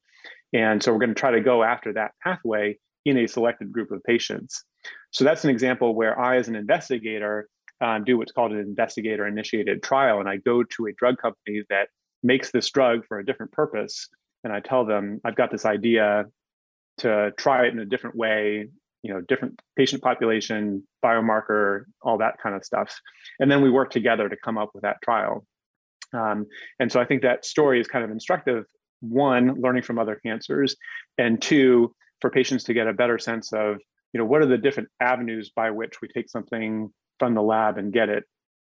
And 0.51 0.83
so 0.83 0.91
we're 0.91 0.99
going 0.99 1.15
to 1.15 1.15
try 1.15 1.31
to 1.31 1.39
go 1.39 1.63
after 1.63 1.93
that 1.93 2.11
pathway 2.21 2.77
in 3.05 3.17
a 3.17 3.27
selected 3.27 3.71
group 3.71 3.91
of 3.91 4.03
patients. 4.03 4.65
So 5.11 5.23
that's 5.23 5.45
an 5.45 5.49
example 5.49 5.95
where 5.95 6.19
I, 6.19 6.35
as 6.35 6.49
an 6.49 6.55
investigator, 6.57 7.47
um, 7.79 8.03
do 8.03 8.17
what's 8.17 8.33
called 8.33 8.51
an 8.51 8.59
investigator 8.59 9.25
initiated 9.25 9.81
trial. 9.83 10.19
And 10.19 10.27
I 10.27 10.35
go 10.35 10.63
to 10.63 10.87
a 10.87 10.93
drug 10.93 11.17
company 11.17 11.63
that 11.69 11.87
makes 12.23 12.51
this 12.51 12.69
drug 12.69 13.05
for 13.07 13.19
a 13.19 13.25
different 13.25 13.53
purpose. 13.53 14.09
And 14.43 14.51
I 14.51 14.59
tell 14.59 14.85
them, 14.85 15.21
I've 15.23 15.37
got 15.37 15.49
this 15.49 15.65
idea 15.65 16.25
to 16.97 17.31
try 17.37 17.67
it 17.67 17.73
in 17.73 17.79
a 17.79 17.85
different 17.85 18.17
way, 18.17 18.67
you 19.01 19.13
know, 19.13 19.21
different 19.21 19.61
patient 19.77 20.03
population, 20.03 20.85
biomarker, 21.03 21.85
all 22.01 22.17
that 22.17 22.35
kind 22.43 22.53
of 22.53 22.65
stuff. 22.65 22.99
And 23.39 23.49
then 23.49 23.61
we 23.61 23.69
work 23.69 23.91
together 23.91 24.27
to 24.27 24.35
come 24.35 24.57
up 24.57 24.71
with 24.73 24.83
that 24.83 24.97
trial. 25.01 25.45
Um, 26.13 26.45
and 26.79 26.91
so 26.91 26.99
I 26.99 27.05
think 27.05 27.21
that 27.21 27.45
story 27.45 27.79
is 27.79 27.87
kind 27.87 28.03
of 28.05 28.11
instructive. 28.11 28.65
One, 29.01 29.59
learning 29.59 29.83
from 29.83 29.99
other 29.99 30.19
cancers, 30.25 30.75
and 31.17 31.41
two, 31.41 31.93
for 32.21 32.29
patients 32.29 32.63
to 32.65 32.73
get 32.73 32.87
a 32.87 32.93
better 32.93 33.19
sense 33.19 33.51
of, 33.51 33.77
you 34.13 34.19
know, 34.19 34.25
what 34.25 34.41
are 34.41 34.45
the 34.45 34.57
different 34.57 34.89
avenues 35.01 35.51
by 35.53 35.71
which 35.71 36.01
we 36.01 36.07
take 36.07 36.29
something 36.29 36.89
from 37.19 37.33
the 37.33 37.41
lab 37.41 37.77
and 37.77 37.91
get 37.91 38.09
it 38.09 38.23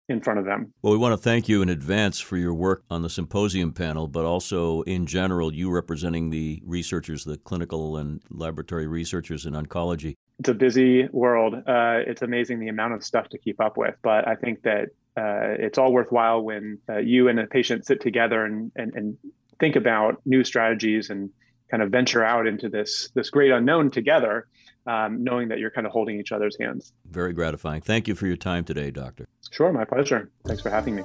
in 0.10 0.20
front 0.20 0.40
of 0.40 0.46
them. 0.46 0.74
Well, 0.82 0.92
we 0.92 0.98
want 0.98 1.14
to 1.14 1.18
thank 1.18 1.48
you 1.48 1.62
in 1.62 1.70
advance 1.70 2.20
for 2.20 2.36
your 2.36 2.54
work 2.54 2.84
on 2.90 3.04
the 3.04 3.10
symposium 3.10 3.72
panel, 3.72 4.08
but 4.08 4.26
also 4.26 4.82
in 4.82 5.06
general, 5.06 5.54
you 5.54 5.70
representing 5.70 6.32
the 6.32 6.62
researchers, 6.66 7.24
the 7.24 7.38
clinical 7.38 7.96
and 7.96 8.22
laboratory 8.30 8.88
researchers 8.88 9.46
in 9.46 9.54
oncology. 9.54 10.16
It's 10.40 10.50
a 10.50 10.54
busy 10.54 11.08
world. 11.10 11.54
Uh, 11.54 12.02
it's 12.08 12.22
amazing 12.22 12.60
the 12.60 12.70
amount 12.70 12.94
of 12.94 13.04
stuff 13.04 13.30
to 13.30 13.38
keep 13.38 13.62
up 13.62 13.78
with, 13.78 13.96
but 14.02 14.28
I 14.28 14.36
think 14.36 14.64
that 14.64 14.90
uh, 15.16 15.56
it's 15.60 15.78
all 15.78 15.94
worthwhile 15.94 16.42
when 16.42 16.80
uh, 16.90 16.98
you 16.98 17.28
and 17.28 17.40
a 17.40 17.46
patient 17.46 17.86
sit 17.86 18.02
together 18.02 18.46
and, 18.46 18.72
and, 18.76 18.94
and 18.96 19.18
think 19.60 19.76
about 19.76 20.22
new 20.26 20.44
strategies 20.44 21.10
and 21.10 21.30
kind 21.70 21.84
of 21.84 21.92
venture 21.92 22.24
out 22.24 22.48
into 22.48 22.68
this 22.68 23.10
this 23.14 23.30
great 23.30 23.52
unknown 23.52 23.92
together 23.92 24.48
um, 24.90 25.24
knowing 25.24 25.48
that 25.50 25.60
you're 25.60 25.70
kind 25.70 25.86
of 25.86 25.94
holding 25.94 26.20
each 26.20 26.32
other's 26.32 26.58
hands. 26.60 26.94
Very 27.12 27.32
gratifying. 27.32 27.82
Thank 27.82 28.08
you 28.08 28.16
for 28.16 28.26
your 28.26 28.36
time 28.36 28.64
today, 28.64 28.90
Doctor. 28.90 29.28
Sure, 29.52 29.72
my 29.72 29.86
pleasure. 29.86 30.32
Thanks 30.46 30.64
for 30.64 30.72
having 30.72 30.96
me. 30.96 31.04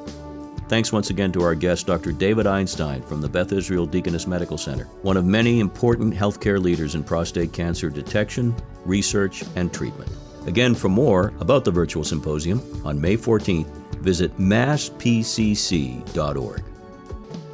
Thanks 0.69 0.91
once 0.91 1.11
again 1.11 1.31
to 1.33 1.43
our 1.43 1.55
guest, 1.55 1.87
Dr. 1.87 2.11
David 2.13 2.47
Einstein 2.47 3.03
from 3.03 3.21
the 3.21 3.29
Beth 3.29 3.53
Israel 3.53 3.85
Deaconess 3.85 4.27
Medical 4.27 4.57
Center, 4.57 4.85
one 5.03 5.19
of 5.19 5.27
many 5.27 5.61
important 5.61 6.15
healthcare 6.15 6.59
leaders 6.61 6.95
in 6.95 7.05
prostate 7.05 7.53
cancer 7.53 7.91
detection, 7.91 8.57
research, 8.87 9.45
and 9.57 9.71
treatment. 9.73 10.11
Again, 10.47 10.75
for 10.75 10.89
more 10.89 11.35
about 11.41 11.67
the 11.67 11.71
virtual 11.71 12.05
symposium 12.05 12.63
on 12.87 12.99
May 12.99 13.19
14th, 13.19 13.67
visit 13.97 14.35
masspcc.org. 14.39 15.05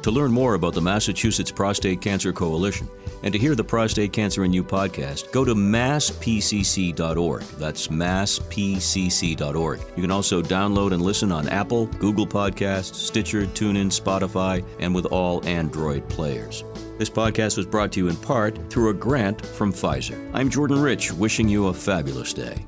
To 0.03 0.11
learn 0.11 0.31
more 0.31 0.55
about 0.55 0.73
the 0.73 0.81
Massachusetts 0.81 1.51
Prostate 1.51 2.01
Cancer 2.01 2.33
Coalition 2.33 2.89
and 3.23 3.31
to 3.33 3.39
hear 3.39 3.53
the 3.53 3.63
Prostate 3.63 4.11
Cancer 4.11 4.43
in 4.43 4.51
You 4.51 4.63
podcast, 4.63 5.31
go 5.31 5.45
to 5.45 5.53
masspcc.org. 5.53 7.41
That's 7.59 7.87
masspcc.org. 7.87 9.79
You 9.95 10.01
can 10.01 10.09
also 10.11 10.41
download 10.41 10.93
and 10.93 11.03
listen 11.03 11.31
on 11.31 11.47
Apple, 11.49 11.85
Google 11.85 12.25
Podcasts, 12.25 12.95
Stitcher, 12.95 13.45
TuneIn, 13.45 13.91
Spotify, 13.91 14.65
and 14.79 14.95
with 14.95 15.05
all 15.05 15.45
Android 15.45 16.09
players. 16.09 16.63
This 16.97 17.09
podcast 17.09 17.57
was 17.57 17.67
brought 17.67 17.91
to 17.93 17.99
you 17.99 18.07
in 18.07 18.15
part 18.15 18.57
through 18.71 18.89
a 18.89 18.93
grant 18.93 19.45
from 19.45 19.71
Pfizer. 19.71 20.29
I'm 20.33 20.49
Jordan 20.49 20.81
Rich, 20.81 21.11
wishing 21.13 21.47
you 21.47 21.67
a 21.67 21.73
fabulous 21.73 22.33
day. 22.33 22.65